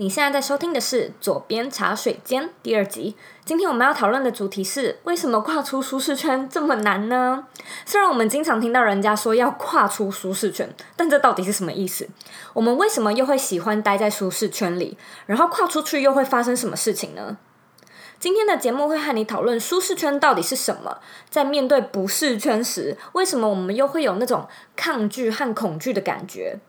[0.00, 3.16] 你现在在收听的是《左边茶水间》第二集。
[3.44, 7.48] 今天我们要讨论的主题是：为什么跨出舒适圈这么难呢？
[7.84, 12.08] 虽然我们经常听到人家说要跨出舒适圈，但这到底是什么意思？
[12.52, 14.96] 我们为什么又会喜欢待在舒适圈里？
[15.26, 17.36] 然后跨出去又会发生什么事情呢？
[18.20, 24.46] 今天的节目会和你讨论舒适圈到底是什么，在面对不适圈时，为什么我们又会有那种
[24.76, 26.60] 抗拒和恐惧的感觉？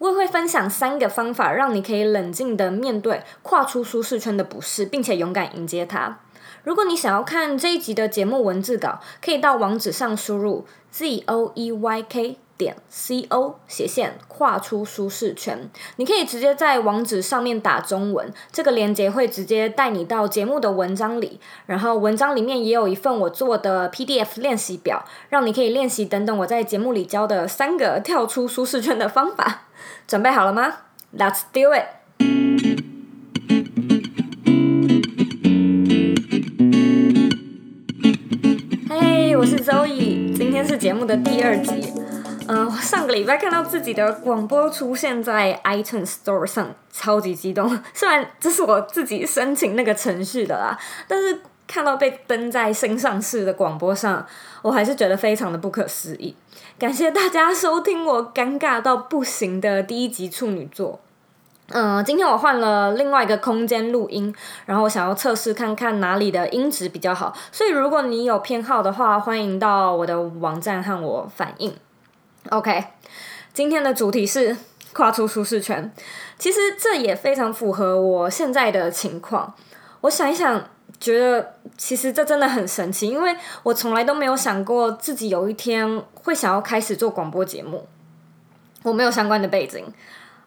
[0.00, 6.18] 我也会分享三个方法，让你可以冷静地面对跨出舒适圈的不适，并且勇敢迎接它。
[6.64, 15.70] 如果你想要看这一集的节目文字稿，可以到网址上输入 z o e y k 点 c o 斜线跨出舒适圈。
[15.96, 21.40] 你可以直接在网址上面打中文，这个链接会直接带你到节目的文章里。
[21.64, 29.62] 然后文章里面也有一份我做的 PDF 练习表，让你可以练习等等我在节目里教的三个跳出舒适圈的方法。
[30.06, 30.74] 准备好了吗
[31.16, 31.86] ？Let's do it！
[38.88, 41.99] 嘿，我是周易今天是节目的第二集。
[42.50, 47.78] 嗯、呃，上个礼拜看到自己的广播出现在 iTunes Store 上，超级激动。
[47.94, 50.76] 虽然这是我自己申请那个程序的啦，
[51.06, 54.26] 但是看到被登在新上市的广播上，
[54.62, 56.34] 我还是觉得非常的不可思议。
[56.76, 60.98] 感谢大家收听我尴尬到不行的第一集处女作。
[61.72, 64.34] 嗯、今天我换了另外一个空间录音，
[64.66, 67.32] 然后我想要测试看看哪里的音质比较好。
[67.52, 71.72] 所以如果你有偏好的话，欢迎到我的网站和我反映。
[72.50, 72.84] OK，
[73.52, 74.56] 今天的主题是
[74.92, 75.92] 跨出舒适圈。
[76.38, 79.54] 其实这也非常符合我现在的情况。
[80.02, 80.62] 我想一想。
[80.98, 87.86] 觉得其实这真的很神奇，因为我从来都没有想过自己有一天会想要开始做广播节目。
[88.82, 89.86] 我没有相关的背景，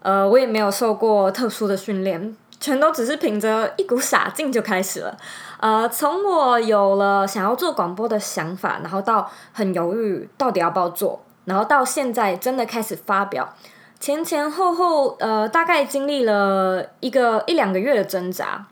[0.02, 5.18] 呃，我也没有受过特殊的训练，全都只是凭着一股傻劲就开始了。
[5.60, 13.56] 呃，从我有了想要做广播的想法，然后到很犹豫到底要不要做，然后到现在真的开始发表，
[14.00, 18.68] 前前后后呃，大概经历了一个一两个月的挣扎。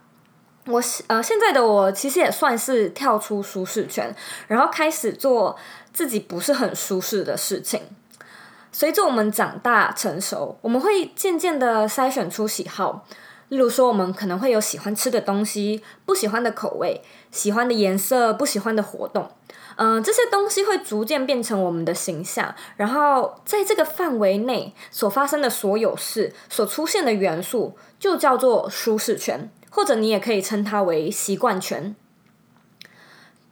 [0.68, 4.16] 我呃，现在的我其实也算是跳出舒适圈，
[4.48, 5.58] 然后开始做
[5.92, 7.82] 自己不是很舒适的事情。
[8.72, 13.06] 随着我们长大成熟，我们会渐渐的筛选出喜好，
[13.50, 19.30] 例如说，我们可能会有喜欢吃的东西、不喜欢的口味、喜欢的颜色、不喜欢的活动。
[19.82, 29.50] 嗯、呃，这些东西会逐渐变成我们的形象，然后在这个范围内所发生的所有事、所出现的元素，就叫做舒适圈。
[29.74, 31.96] 或者你也可以称它为习惯圈。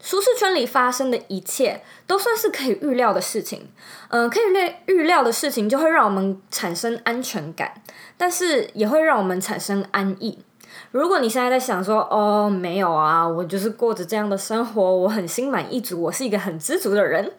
[0.02, 3.70] 舒适圈里发生的一切都算是可以预料的事情，
[4.10, 4.44] 嗯、可以
[4.86, 7.82] 预预料的事情就会让我们产生安全感，
[8.18, 10.40] 但是也会让我们产生安逸。
[10.92, 17.34] 如果你现在在想说，哦，没有啊，我就是过着这样的生活，我很心满意足，我是一个很知足的人。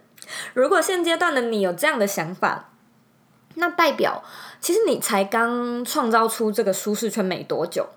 [0.55, 2.71] 如果现阶段的你有这样的想法，
[3.55, 4.23] 那代表
[4.61, 7.89] 其实你才刚创造出这个舒适圈没多久。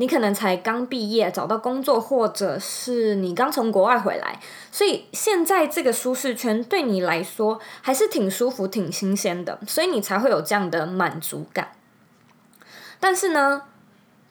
[0.00, 4.38] 你可能才刚毕业找到工作，或者是你刚从国外回来，
[4.70, 11.72] 所以现在这个舒适圈对你来说还是挺舒服、挺新鲜的，所以你才会有这样的满足感。
[13.00, 13.62] 但是呢，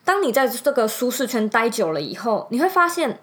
[0.08, 3.20] 当你在这个舒适圈待久了以后，你会发现，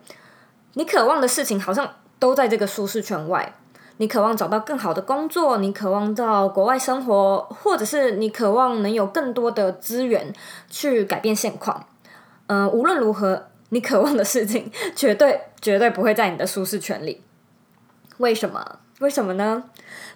[0.75, 3.55] 你渴望的事情好像都在这个舒适圈外。
[3.97, 10.31] 你渴望找到更好的工作，你渴望到国外生活，或者是你渴望能有更多的资源
[10.69, 11.87] 去改变现况。
[12.49, 17.23] 嗯、无论如何，你渴望的事情绝对绝对不会在你的舒适圈里。
[18.19, 18.81] 为什么？
[19.00, 19.65] 为什么呢？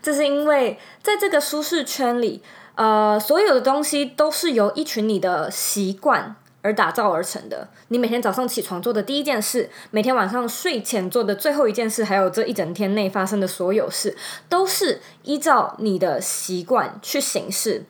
[0.02, 2.42] 这是因为在这个舒适圈里，
[2.74, 7.68] 呃，所有的东西都是由一群你的习惯而打造而成的。
[7.88, 14.16] 你每天早上起床做的第一件事，每天晚上睡前做的最后一件事，还有这一整天内发生的所有事，
[14.48, 17.84] 都是依照你的习惯去行事。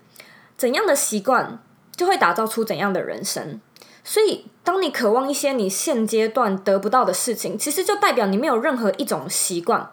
[0.56, 1.60] 怎样的习惯，
[1.94, 3.60] 就会打造出怎样的人生。
[4.04, 9.90] 所以，当你渴望一些你现阶段得不到的事情，其实就代表你没有任何一种习惯，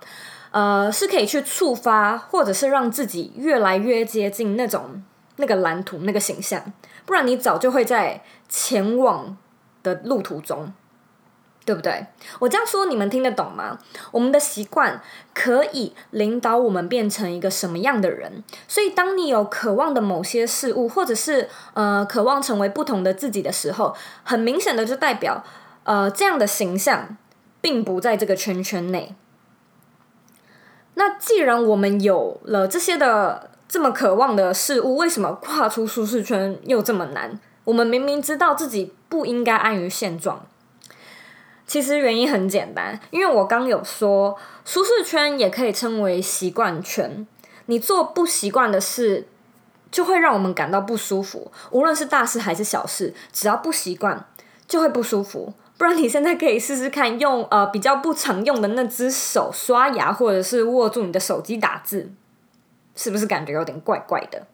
[0.52, 5.04] 呃，是可以去触发，或者是让自己越来越接近那种
[5.38, 6.74] 那个蓝图、那个形象，
[7.06, 9.38] 不然你早就会在前往
[9.84, 10.74] 的路途中。
[11.66, 12.06] 对不对？
[12.38, 13.80] 我这样说你们听得懂吗？
[14.12, 15.02] 我们的习惯
[15.34, 18.44] 可以领导我们变成一个什么样的人？
[18.68, 25.44] 所以，当你有渴望的某些事物，或者是呃渴望成为不同的自己的时候，很明显的就代表
[25.86, 27.18] 呃这样的形象
[27.62, 29.16] 并不在这个圈圈内。
[30.94, 37.40] 那既然我们有了这些的这么渴望的事物，为什么跨出舒适圈又这么难？
[37.64, 40.46] 我们明明知道自己不应该安于现状。
[41.68, 47.26] 其实原因很简单，因为我刚有说，舒适圈也可以称为习惯圈。
[47.66, 49.28] 你做不习惯的事，
[49.90, 51.52] 就会让我们感到不舒服。
[51.72, 54.28] 无论是大事还是小事，只要不习惯，
[54.68, 55.54] 就会不舒服。
[55.78, 62.12] 不然你现在可以试试看，用呃比较不常用的那只手刷牙，或者是握住你的手机打字，
[62.96, 64.48] 是不是感觉有点怪怪的？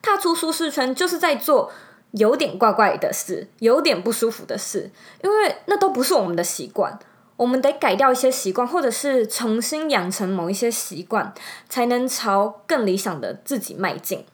[0.00, 1.72] 踏出舒适圈，就是在做。
[2.12, 4.90] 有点怪怪的事，有点不舒服的事，
[5.22, 6.98] 因为那都不是我们的习惯，
[7.36, 11.32] 我们得改掉一些习惯，或者是重新养成某一些习惯，
[11.68, 14.26] 才能朝更理想的自己迈进。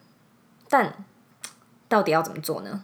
[0.67, 1.05] 但
[1.87, 2.83] 到底要怎么做呢？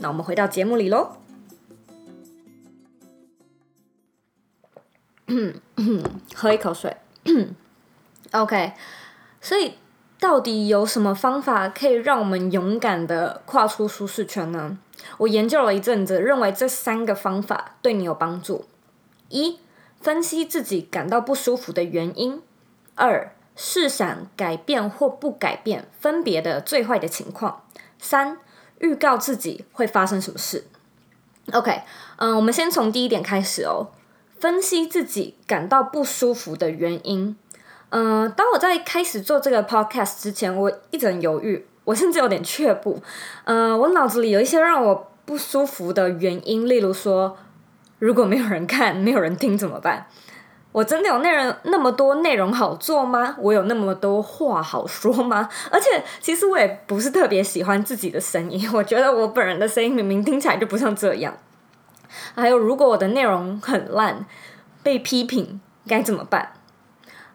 [0.00, 1.16] 那我们回到节目里喽。
[6.34, 6.96] 喝一口水。
[8.32, 8.72] OK，
[9.42, 9.74] 所以
[10.18, 14.78] 到底有什么方法可以让我们勇敢的跨出舒适圈呢？
[15.18, 18.64] 我研究了一阵子，认为这三个方法对你有帮助：
[19.28, 19.58] 一、
[20.00, 22.40] 分析自己感到不舒服的原因；
[22.94, 27.62] 二、试想改变或不改变分别的最坏的情况；
[27.98, 28.38] 三。
[28.80, 30.64] 预告自己会发生什么事。
[31.52, 31.82] OK，
[32.16, 33.88] 嗯，我们先从第一点开始哦。
[34.38, 37.36] 分析自己感到不舒服的原因。
[37.90, 43.02] 嗯，当我在开始做这个 podcast 之前，我一直很犹豫，我甚至有点却步。
[43.44, 47.36] 嗯，我脑子里有一些让我不舒服的原因，例如说，
[47.98, 50.06] 如果没有人看，没有人听怎么办？
[50.72, 53.34] 我真的有内容那么多内容好做吗？
[53.38, 55.48] 我有那么多话好说吗？
[55.70, 61.34] 而且其实我也不是特别喜欢自己的声音，我觉得我本人的声音明明听起来就不像这样。
[62.34, 64.24] 还有，如果我的内容很烂，
[64.82, 66.52] 被批评该怎么办？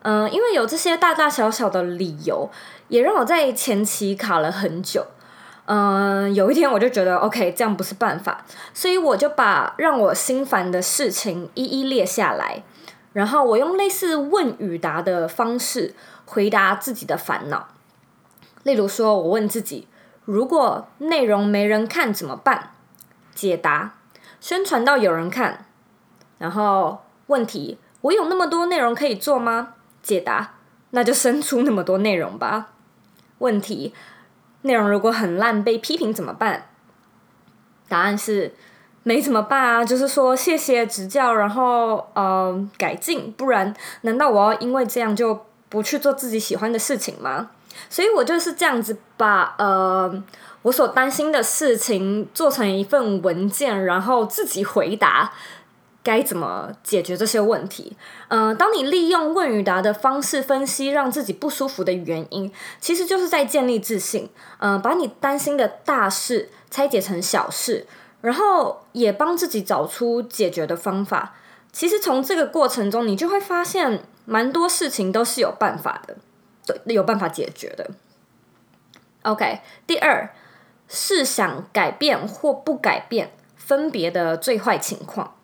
[0.03, 2.49] 嗯、因为有这些大大小小的理由，
[2.89, 5.07] 也让我在前期卡了很久。
[5.65, 12.63] 嗯、有一天我就觉得 OK，这样不是办法，所以我就把让我心烦的事情一一列下来。
[13.15, 15.95] 然后我用类似问与答的方式
[16.25, 17.69] 回答自己的烦恼，
[18.63, 19.87] 例如说，我问自己：
[20.25, 22.71] 如果内容没人看怎么办？
[23.33, 23.93] 解答：
[24.41, 25.65] 宣传到有人看。
[26.39, 29.75] 然后问题：我有那么多内容可以做吗？
[30.03, 30.55] 解答：
[30.89, 32.73] 那就生出那么多内容吧。
[33.37, 33.93] 问题：
[34.63, 36.67] 内容如果很烂被批评怎么办？
[37.87, 38.55] 答案是。
[39.07, 43.71] 没怎么办啊，就是说谢谢指教，然后呃改进，不然
[44.01, 47.51] 难道我要因为这样就不去做自己喜欢的事情吗？
[47.87, 50.11] 所以我就是这样子把呃
[50.63, 55.31] 我所担心的事情做成一份文件，然后自己回答
[56.01, 57.95] 该怎么解决这些问题。
[58.29, 64.31] 嗯、当你利用问与答的方式分析让自己不舒服的原因，其实就是在建立自信。
[64.57, 67.85] 嗯、把你担心的大事拆解成小事。
[68.25, 71.35] 然后也帮自己找出解决的方法。
[71.71, 76.17] 其实从这个过程中，你就会发现蛮多事情都是有办法的，
[76.65, 77.91] 对，有办法解决的。
[79.21, 80.33] OK，第二，
[80.87, 85.35] 是想改变或不改变分别的最坏情况。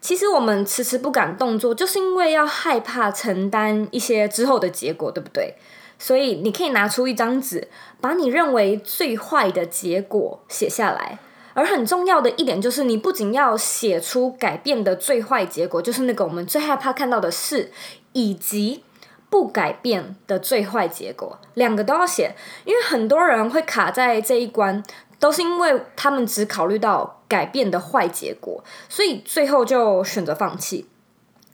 [0.00, 5.56] 其实我们迟迟不敢动作，就是因为要害怕承担一些之后的结果，对不对？
[5.98, 7.68] 所以你可以拿出一张纸，
[8.00, 11.18] 把你认为最坏的结果写下来。
[11.54, 17.70] 而很重要的一点就是，你不仅要写出改变的最坏结果，就是那个我们最害怕看到的事，
[18.12, 18.82] 以及
[19.30, 22.34] 不改变的最坏结果，两个都要写。
[22.64, 24.82] 因为很多人会卡在这一关，
[25.18, 30.86] 都是因为他们只考虑到改变的坏结果，所以最后就选择放弃。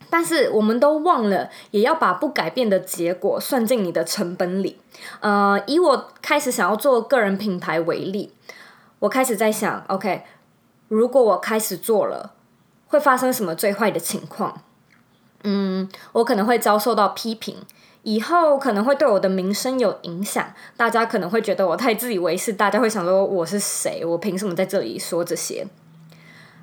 [0.08, 4.78] 但是我们都忘了，也要把不改变的结果算进你的成本里。
[5.20, 8.32] 呃，以我开始想要做个人品牌为例。
[9.00, 10.22] 我开始在想，OK，
[10.88, 12.34] 如果我开始做了，
[12.86, 14.62] 会发生什么最坏的情况？
[15.42, 17.56] 嗯，我可能会遭受到批评，
[18.02, 24.04] 以后可能会对我的名声有影响，大家可能会觉得我太自以为是，大家会想说我是谁？
[24.04, 25.66] 我凭什么在这里说这些？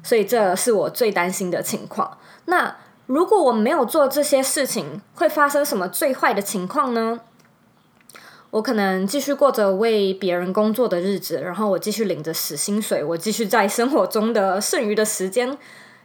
[0.04, 2.18] 所以这是我最担心的情况。
[2.46, 2.76] 那
[3.08, 7.22] 如果我没有做这些事情，会发生什么最坏的情况呢？
[8.50, 15.58] 我可能继续过着为别人工作的日子，然后我继续领着死薪水，我继续在生活中的剩余的时间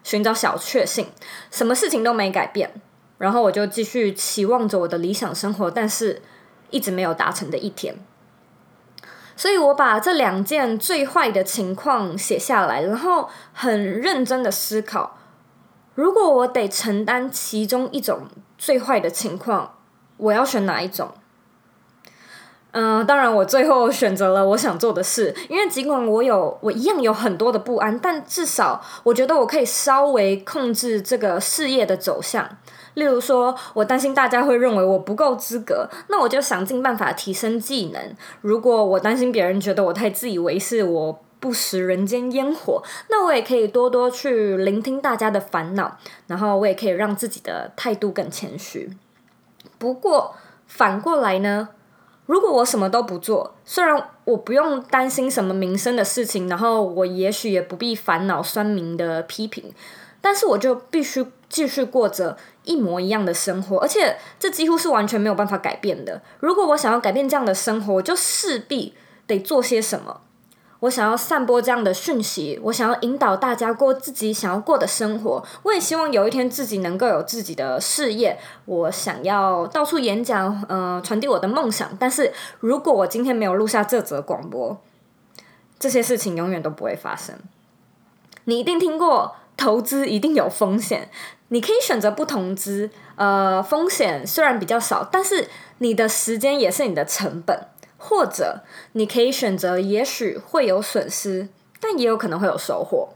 [0.03, 1.07] 寻找小确幸，
[1.51, 2.73] 什么事情都没改变，
[3.19, 6.21] 然后我就继续期望着我的理想生活，但是
[6.71, 7.95] 一直没有达成的一天。
[9.37, 15.17] 所以我把这两件最坏的情况写下来，然后很认真的思考，
[15.95, 18.27] 如果我得承担其中一种
[18.59, 19.77] 最坏的情况，
[20.17, 21.15] 我要选哪一种？
[22.73, 32.49] 嗯、当然，我最后选择了我想做的事，因为尽管我有我一样有很多的不安，但至少我觉得我可以稍微控制这个事业的走向。
[32.95, 38.01] 例如说，我担心大家会认为我不够资格，那我就想尽办法提升技能。
[38.41, 48.91] 如果我担心别人觉得我太自以为是，我不食人间烟火，那我也可以多多去聆听大家的烦恼，然后我也可以让自己的态度更谦虚。
[49.79, 50.37] 不过
[50.67, 51.69] 反过来呢？
[52.27, 59.73] 如果我什么都不做，虽然我不用担心什么民生的事情，然后我也许也不必烦恼酸民的批评，
[60.21, 66.23] 但是我就必须继续过着一模一样的生活，而且这几乎是完全没有办法改变的。
[66.39, 68.95] 如果我想要改变这样的生活，就势必
[69.27, 70.21] 得做些什么。
[70.83, 75.45] 我想要散播这样的讯息，我想要引导大家过自己想要过的生活。
[75.63, 78.37] 我也希望有一天自己能够有自己的事业。
[78.65, 81.89] 我想要到处演讲，呃，传递我的梦想。
[82.01, 84.77] 但是如果我今天没有录下这则广播，
[85.79, 87.37] 这些事情永远都不会发生。
[88.47, 91.09] 你一定听过，投资一定有风险。
[91.51, 95.47] 你可以选择不投资，呃，风险虽然比较少，但是
[95.79, 97.69] 你的时间也是你的成本。
[98.05, 98.63] 或者
[98.95, 101.49] 你可以选择，也许会有损失，
[101.81, 103.11] 但也有可能会有收获，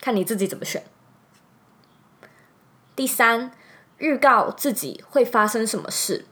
[0.00, 0.82] 看你自己怎么选。
[2.96, 3.52] 第三，
[3.98, 6.24] 预告自己会发生什么事。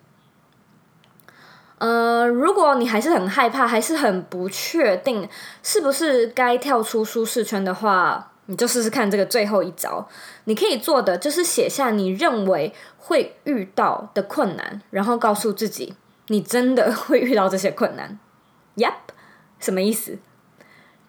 [1.78, 5.28] 呃，如果你还是很害怕，还是很不确定
[5.62, 10.08] 是不是该跳出舒适圈的话，你就试试看这个最后一招。
[10.46, 15.94] 你可以做的就是写下你认为会遇到的困难，然后告诉自己。
[16.28, 18.19] 你真的会遇到这些困难
[18.76, 18.95] ？Yep，
[19.59, 20.19] 什么意思？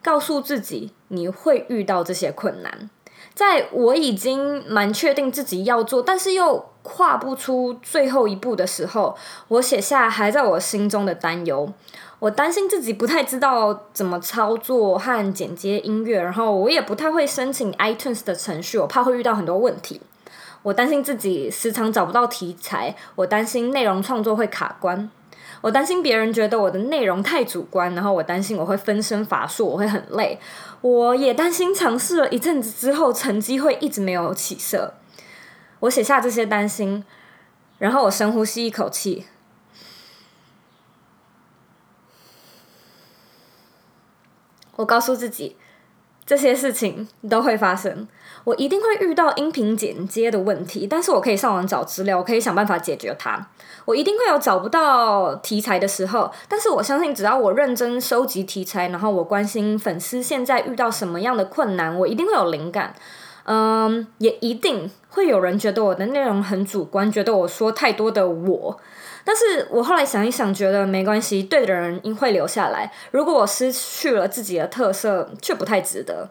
[0.03, 2.89] 告诉自己你会遇到这些困难。
[3.33, 9.17] 在我已经蛮确定自己要做，但是又跨不出最后一步的时候，
[9.47, 11.73] 我写下还在我心中的担忧。
[12.19, 19.99] 我担心自己不太知道怎么操作和剪接音乐，然后我也不太会申请 iTunes 的程序，我怕会遇到很多问题。
[20.65, 25.11] 我担心自己时常找不到题材，我担心内容创作会卡关，
[25.61, 30.39] 我担心别人觉得我的内容太主观，然后我担心我会分身乏术，我会很累。
[30.81, 34.95] 我也担心尝试了一阵子之后，成绩会一直没有起色。
[35.81, 37.05] 我写下这些担心，
[37.77, 39.27] 然后我深呼吸一口气，
[44.77, 45.57] 我告诉自己。
[46.25, 48.07] 这些事情都会发生，
[48.43, 53.47] 我一定会遇到音频剪接的问题，但是我可以上网找资料，我可以想办法解决它。
[53.85, 62.95] 我一定会有找不到题材的时候，但是我相信只要我认真收集题材，然后我关心粉丝现在遇到什么样的困难，我一定会有灵感。
[63.43, 68.79] 嗯，也一定会有人觉得我的内容很主观，觉得我说太多的我。
[69.25, 72.93] 但是我后来想一想，觉得没关系，对的人应会留下来。
[73.11, 76.29] 如果我失去了自己的特色，却不太值得。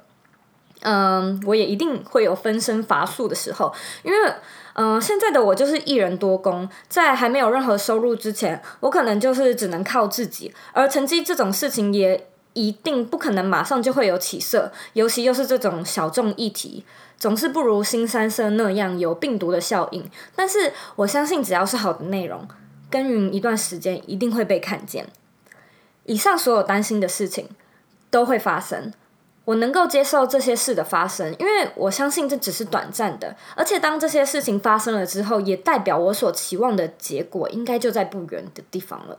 [0.82, 4.32] 嗯，我也一定会有分身乏术的时候，因为
[4.74, 10.54] 嗯，现在的我就是一人多工，在还没有任何收入之前，我可能就是只能靠自己。
[10.72, 16.84] 而成绩这种事情也一定不可能马上就会有起色，尤其又是这种小众议题，
[17.18, 20.04] 总是不如新三色那样有病毒的效应。
[20.36, 22.46] 但是我相信，只要是好的内容。
[22.94, 25.08] 耕耘一段时间，一定会被看见。
[26.04, 27.48] 以上所有担心的事情
[28.08, 28.92] 都会发生，
[29.46, 33.34] 我能够接受这些事的发生，因为我相信这只是短暂的。
[33.56, 39.18] 而且当这些事情发生了之后，也代表我所期望的结果应该就在不远的地方了。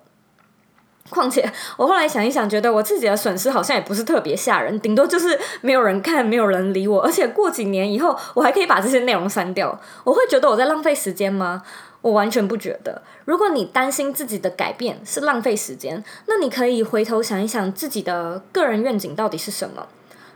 [1.10, 7.02] 况且，我后来想一想，觉得我自己的损失好像也不是特别吓人，顶多就是没有人看，没有人理我。
[7.02, 9.78] 而且过几年以后，我还可以把这些内容删掉。
[10.06, 11.62] 我会觉得我在浪费时间吗？
[12.06, 13.02] 我完全不觉得。
[13.26, 19.88] 如果你担心自己的改变是浪费时间，那你可以回头想一想自己的个人愿景到底是什么。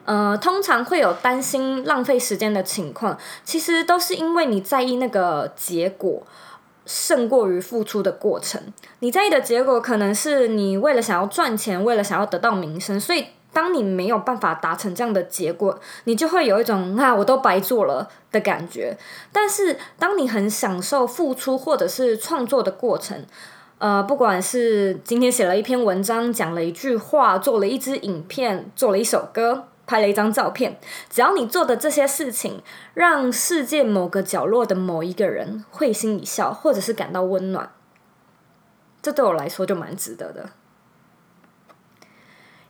[0.05, 6.23] 呃，通常会有担心浪费时间的情况，其实都是因为你在意那个结果
[6.87, 8.73] 胜过于付出的过程。
[9.01, 18.97] 你在意的结果可能是你为了想要赚钱，为了想要得到名声，所以当你没有办法达成这样的结果，你就会有一种啊，我都白做了的感觉。
[19.33, 23.25] 但是，当你很享受付出或者是创作的过程，
[23.79, 30.77] 呃，不管是今天写了一篇文章，讲了一句话，做了一支影片，做了一首歌，拍了一张照片，
[31.09, 32.61] 只要你做的这些事情，
[32.93, 37.71] 让世界某个角落的某一个人会心一笑，或者是感到温暖，
[39.01, 40.49] 这对我来说就蛮值得的。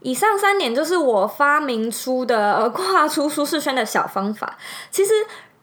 [0.02, 4.58] 以上三点就是我发明出的跨出舒适圈的小方法。
[4.90, 5.12] 其实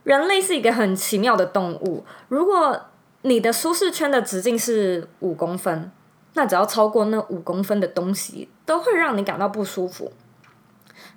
[0.04, 2.04] 人类是一个很奇妙的动物。
[2.28, 2.80] 如果
[3.22, 5.90] 你的舒适圈的直径是五公分，
[6.34, 10.12] 那只要超过那五公分的东西，都会让你感到不舒服。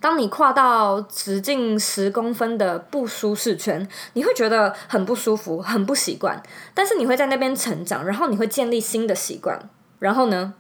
[0.01, 6.41] 当你跨到直径十公分的不舒适圈，你会觉得很不舒服、很不习惯。
[6.73, 9.69] 但是你会在那边成长，然后你会建立新的习惯。
[9.99, 10.53] 然后呢？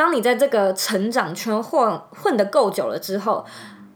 [0.00, 3.44] 当你在这个成长圈混混得够久了之后，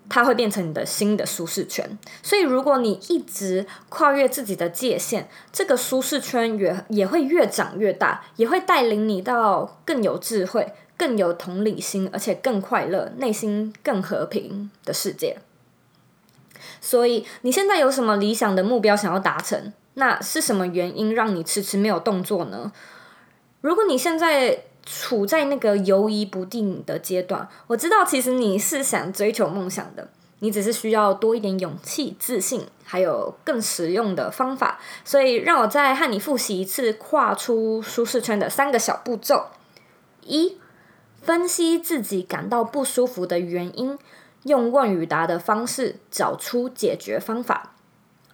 [0.06, 1.98] 它会变成你的新的舒适圈。
[2.22, 15.38] 所以，如果你一直跨越自己的界限，这个舒适圈也也会越长越大，也会带领你到更有智慧、更有同理心，而且更快乐、内心更和平的世界。
[16.82, 19.72] 所以，你现在有什么理想的目标想要达成？
[19.94, 22.70] 那是什么原因让你迟迟没有动作呢？
[23.62, 30.08] 如果你现在处在那个犹疑不定的阶段，我知道其实你是想追求梦想的，
[30.40, 34.78] 你只是需要多一点勇气、自信，还有更实用的方法。
[35.04, 39.46] 所以，让我再和你复习一次跨出舒适圈的三个小步骤：
[40.22, 40.58] 一、
[41.22, 43.98] 分析自己感到不舒服的原因，
[44.42, 47.70] 用问与答的方式找出解决方法；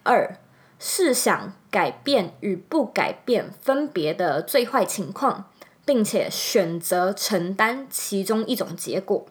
[0.03, 0.35] 二、
[0.77, 5.45] 试想改变与不改变分别的最坏情况。
[5.91, 9.25] 并且选择承担其中一种结果。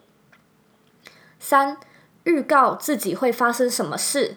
[1.39, 1.79] 三、
[2.25, 4.37] 预告自己会发生什么事，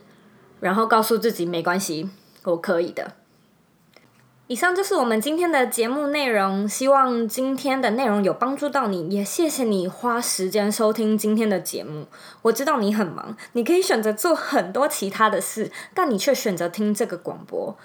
[0.62, 2.10] 然后告诉自己没关系，
[2.44, 3.16] 我可以的。
[4.48, 12.08] 以上就是我们今天的节目内容，希望今天的内容有帮助到你，也谢谢你花时间收听今天的节目。
[12.44, 17.78] 我知道你很忙，你可以选择做很多其他的事，但你却选择听这个广播，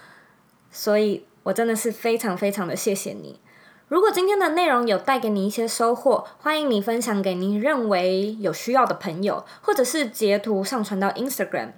[0.70, 3.40] 所以我真的是非常非常的谢谢你。
[3.88, 11.70] 如果今天的内容有带给你一些收获，欢迎你分享给你认为有需要的朋友，或者是截图上传到 Instagram，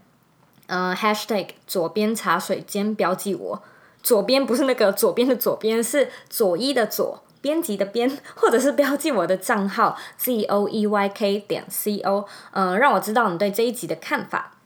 [0.66, 3.62] 呃，hashtag 左边茶水间标记我，
[4.02, 14.56] 左边不是那个左边的左边，是左一的左，编辑的编， 或者是标记我的账号 z o e y k 点 c o，呃，让我知道你对这一集的看法。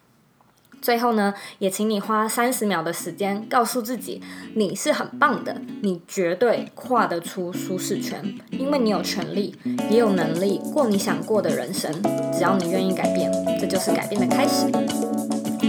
[0.84, 4.20] 最后呢，也请你花三十秒的时间，告诉自己
[4.54, 9.56] 你是很棒的，你绝对跨得出舒适圈，因为你有权利，
[9.88, 11.90] 也有能力过你想过的人生。
[12.34, 14.66] 只要你愿意改变，这就是改变的开始。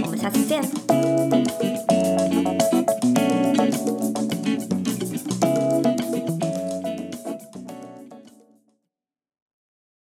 [0.04, 1.15] 我们下次见。